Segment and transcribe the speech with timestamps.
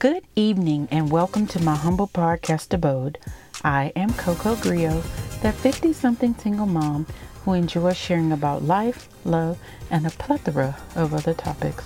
[0.00, 3.18] Good evening and welcome to my humble podcast abode.
[3.62, 5.02] I am Coco Grio,
[5.42, 7.06] that 50 something single mom
[7.44, 9.58] who enjoys sharing about life, love,
[9.90, 11.84] and a plethora of other topics.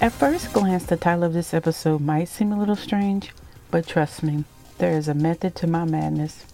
[0.00, 3.32] At first glance, the title of this episode might seem a little strange,
[3.70, 4.44] but trust me,
[4.78, 6.46] there is a method to my madness.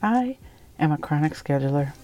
[0.00, 0.38] I
[0.78, 1.94] am a chronic scheduler.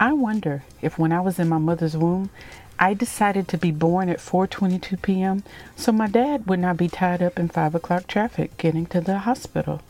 [0.00, 2.30] I wonder if when I was in my mother's womb,
[2.78, 5.44] I decided to be born at 4:22 p.m.
[5.76, 9.18] so my dad would not be tied up in 5 o'clock traffic getting to the
[9.20, 9.80] hospital.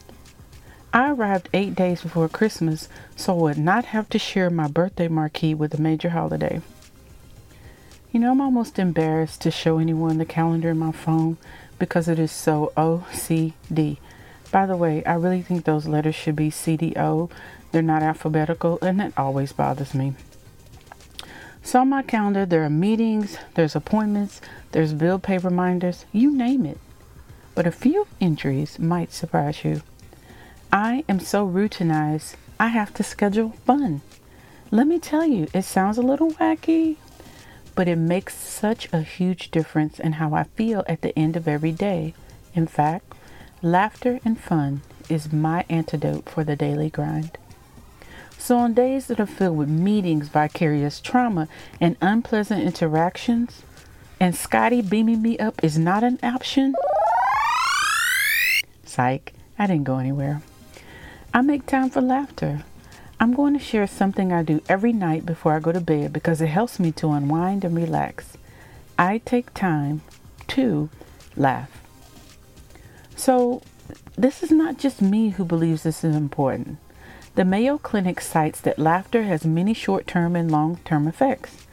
[0.92, 5.08] I arrived eight days before Christmas so I would not have to share my birthday
[5.08, 6.60] marquee with a major holiday.
[8.12, 11.36] You know, I'm almost embarrassed to show anyone the calendar in my phone
[11.80, 13.96] because it is so OCD.
[14.52, 17.28] By the way, I really think those letters should be CDO.
[17.72, 20.14] They're not alphabetical, and that always bothers me.
[21.64, 26.66] So on my calendar, there are meetings, there's appointments, there's bill pay reminders, you name
[26.66, 26.78] it.
[27.54, 29.82] But a few entries might surprise you.
[30.70, 34.02] I am so routinized, I have to schedule fun.
[34.70, 36.96] Let me tell you, it sounds a little wacky,
[37.74, 41.48] but it makes such a huge difference in how I feel at the end of
[41.48, 42.12] every day.
[42.54, 43.14] In fact,
[43.62, 47.38] laughter and fun is my antidote for the daily grind.
[48.44, 51.48] So, on days that are filled with meetings, vicarious trauma,
[51.80, 53.62] and unpleasant interactions,
[54.20, 56.74] and Scotty beaming me up is not an option,
[58.84, 60.42] psych, I didn't go anywhere.
[61.32, 62.64] I make time for laughter.
[63.18, 66.42] I'm going to share something I do every night before I go to bed because
[66.42, 68.36] it helps me to unwind and relax.
[68.98, 70.02] I take time
[70.48, 70.90] to
[71.34, 71.70] laugh.
[73.16, 73.62] So,
[74.18, 76.76] this is not just me who believes this is important.
[77.36, 81.66] The Mayo Clinic cites that laughter has many short term and long term effects.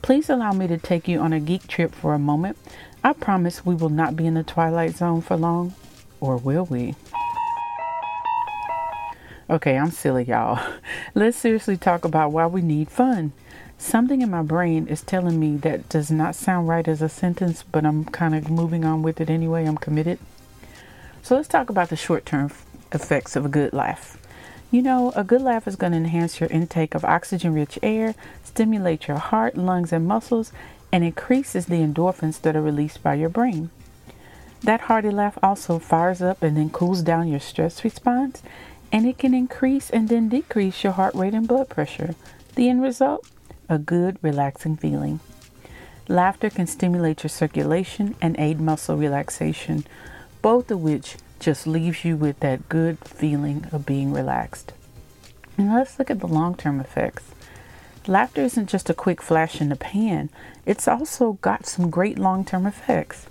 [0.00, 2.56] Please allow me to take you on a geek trip for a moment.
[3.02, 5.74] I promise we will not be in the twilight zone for long.
[6.20, 6.94] Or will we?
[9.50, 10.64] Okay, I'm silly, y'all.
[11.16, 13.32] Let's seriously talk about why we need fun.
[13.76, 17.64] Something in my brain is telling me that does not sound right as a sentence,
[17.64, 19.64] but I'm kind of moving on with it anyway.
[19.64, 20.20] I'm committed.
[21.22, 22.52] So let's talk about the short term
[22.92, 24.16] effects of a good laugh.
[24.70, 28.14] You know, a good laugh is going to enhance your intake of oxygen rich air,
[28.44, 30.52] stimulate your heart, lungs, and muscles,
[30.92, 33.70] and increases the endorphins that are released by your brain.
[34.62, 38.42] That hearty laugh also fires up and then cools down your stress response,
[38.92, 42.14] and it can increase and then decrease your heart rate and blood pressure.
[42.54, 43.26] The end result?
[43.70, 45.20] A good, relaxing feeling.
[46.08, 49.84] Laughter can stimulate your circulation and aid muscle relaxation,
[50.42, 54.72] both of which just leaves you with that good feeling of being relaxed.
[55.56, 57.24] And let's look at the long term effects.
[58.06, 60.30] Laughter isn't just a quick flash in the pan,
[60.64, 63.26] it's also got some great long term effects.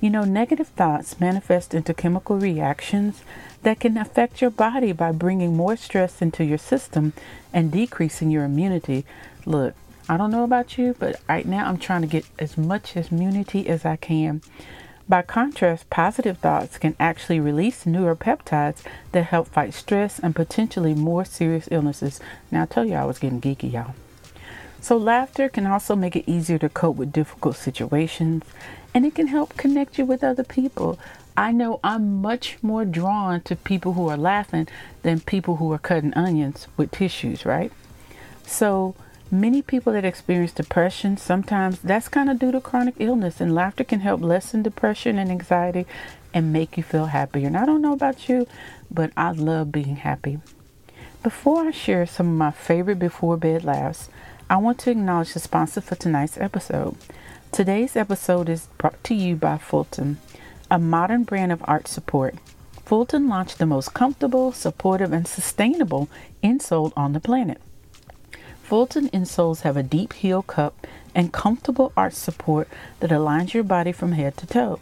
[0.00, 3.22] You know, negative thoughts manifest into chemical reactions
[3.62, 7.12] that can affect your body by bringing more stress into your system
[7.52, 9.04] and decreasing your immunity.
[9.46, 9.74] Look,
[10.08, 13.68] I don't know about you, but right now I'm trying to get as much immunity
[13.68, 14.42] as I can.
[15.08, 21.24] By contrast, positive thoughts can actually release neuropeptides that help fight stress and potentially more
[21.24, 22.20] serious illnesses.
[22.50, 23.94] Now, I tell you, I was getting geeky, y'all.
[24.80, 28.44] So, laughter can also make it easier to cope with difficult situations
[28.94, 30.98] and it can help connect you with other people.
[31.36, 34.68] I know I'm much more drawn to people who are laughing
[35.02, 37.72] than people who are cutting onions with tissues, right?
[38.46, 38.94] So,
[39.34, 43.82] Many people that experience depression, sometimes that's kind of due to chronic illness, and laughter
[43.82, 45.86] can help lessen depression and anxiety
[46.34, 47.46] and make you feel happier.
[47.46, 48.46] And I don't know about you,
[48.90, 50.40] but I love being happy.
[51.22, 54.10] Before I share some of my favorite before bed laughs,
[54.50, 56.94] I want to acknowledge the sponsor for tonight's episode.
[57.52, 60.18] Today's episode is brought to you by Fulton,
[60.70, 62.34] a modern brand of arch support.
[62.84, 66.10] Fulton launched the most comfortable, supportive, and sustainable
[66.44, 67.62] insole on the planet.
[68.72, 72.66] Fulton insoles have a deep heel cup and comfortable arch support
[73.00, 74.80] that aligns your body from head to toe.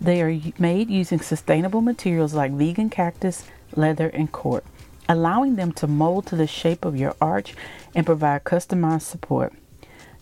[0.00, 3.44] They are made using sustainable materials like vegan cactus,
[3.76, 4.64] leather, and cork,
[5.08, 7.54] allowing them to mold to the shape of your arch
[7.94, 9.52] and provide customized support.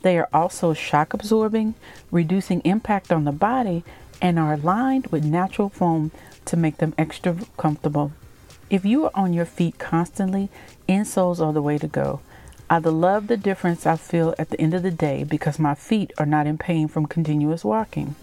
[0.03, 1.77] They are also shock absorbing,
[2.11, 3.85] reducing impact on the body,
[4.21, 6.11] and are lined with natural foam
[6.45, 8.13] to make them extra comfortable.
[8.69, 10.51] If you are on your feet constantly,
[10.87, 12.21] insoles are the way to go.
[12.71, 16.13] I love the difference I feel at the end of the day because my feet
[16.19, 18.15] are not in pain from continuous walking.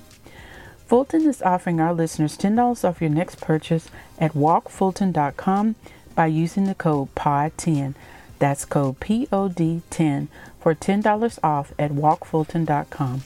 [0.86, 3.90] Fulton is offering our listeners $10 off your next purchase
[4.20, 5.76] at walkfulton.com
[6.14, 7.96] by using the code POD10.
[8.38, 10.28] That's code POD10
[10.60, 13.24] for $10 off at walkfulton.com.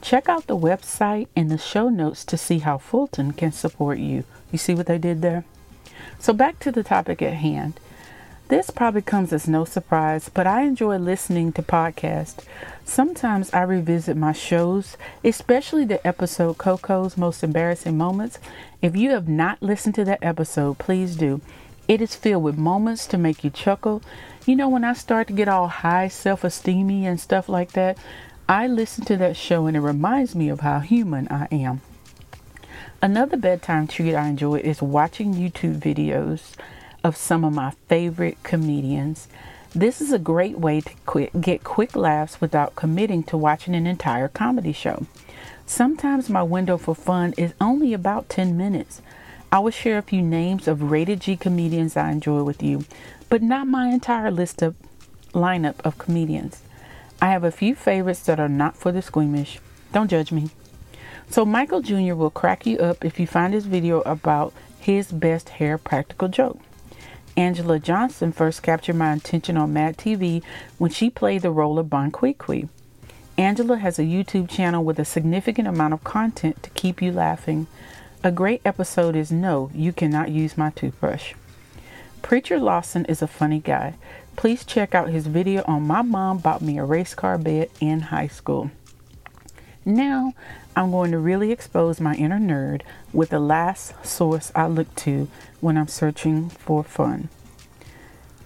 [0.00, 4.22] Check out the website and the show notes to see how Fulton can support you.
[4.52, 5.44] You see what they did there?
[6.20, 7.80] So, back to the topic at hand.
[8.48, 12.44] This probably comes as no surprise, but I enjoy listening to podcasts.
[12.84, 18.38] Sometimes I revisit my shows, especially the episode Coco's Most Embarrassing Moments.
[18.82, 21.40] If you have not listened to that episode, please do.
[21.88, 24.02] It is filled with moments to make you chuckle.
[24.44, 27.96] You know, when I start to get all high self esteemy and stuff like that,
[28.46, 31.80] I listen to that show and it reminds me of how human I am.
[33.00, 36.52] Another bedtime treat I enjoy is watching YouTube videos
[37.04, 39.28] of some of my favorite comedians.
[39.74, 43.86] This is a great way to quick, get quick laughs without committing to watching an
[43.86, 45.06] entire comedy show.
[45.66, 49.02] Sometimes my window for fun is only about 10 minutes.
[49.52, 52.86] I will share a few names of rated G comedians I enjoy with you,
[53.28, 54.74] but not my entire list of
[55.32, 56.62] lineup of comedians.
[57.20, 59.58] I have a few favorites that are not for the squeamish.
[59.92, 60.50] Don't judge me.
[61.30, 62.14] So Michael Jr.
[62.14, 66.60] will crack you up if you find his video about his best hair practical joke.
[67.36, 70.42] Angela Johnson first captured my attention on Mad TV
[70.78, 72.68] when she played the role of Bon Qui Qui.
[73.36, 77.66] Angela has a YouTube channel with a significant amount of content to keep you laughing.
[78.22, 81.34] A great episode is No, You Cannot Use My Toothbrush.
[82.22, 83.94] Preacher Lawson is a funny guy.
[84.36, 88.00] Please check out his video on My Mom Bought Me a Race Car Bed in
[88.00, 88.70] High School.
[89.84, 90.32] Now,
[90.74, 92.82] I'm going to really expose my inner nerd
[93.12, 95.28] with the last source I look to
[95.60, 97.28] when I'm searching for fun.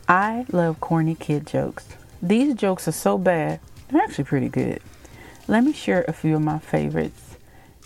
[0.08, 1.86] I love corny kid jokes.
[2.20, 4.82] These jokes are so bad, they're actually pretty good.
[5.46, 7.36] Let me share a few of my favorites.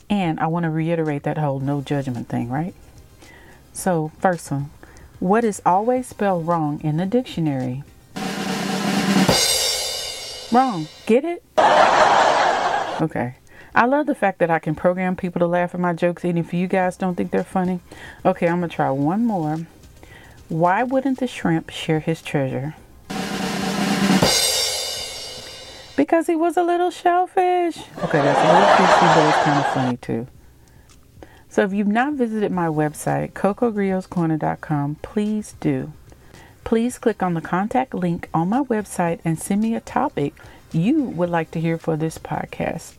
[0.09, 2.75] And I want to reiterate that whole no judgment thing, right?
[3.73, 4.71] So, first one
[5.21, 7.85] what is always spelled wrong in the dictionary?
[10.51, 10.89] Wrong.
[11.07, 11.45] Get it?
[13.01, 13.37] Okay.
[13.75, 16.39] I love the fact that I can program people to laugh at my jokes, even
[16.39, 17.81] if you guys don't think they're funny.
[18.25, 19.67] Okay, I'm to try one more.
[20.49, 22.75] Why wouldn't the shrimp share his treasure?
[25.97, 27.79] Because he was a little shellfish.
[27.99, 30.27] Okay, that's a little fishy, but it's kind of funny too.
[31.49, 35.93] So if you've not visited my website, cocogrioscorner.com, please do.
[36.65, 40.35] Please click on the contact link on my website and send me a topic
[40.73, 42.95] you would like to hear for this podcast.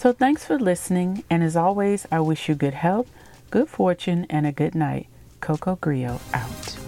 [0.00, 3.10] So thanks for listening, and as always, I wish you good health,
[3.50, 5.08] good fortune, and a good night.
[5.42, 6.79] Coco Grio out.